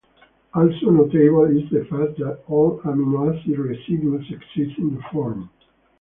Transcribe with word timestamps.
Also 0.55 0.89
notable 0.89 1.43
is 1.55 1.69
the 1.69 1.85
fact 1.87 2.17
that 2.17 2.39
all 2.47 2.79
amino 2.79 3.37
acid 3.39 3.59
residues 3.59 4.25
exist 4.31 4.75
in 4.79 4.95
the 4.95 5.01
form. 5.11 5.47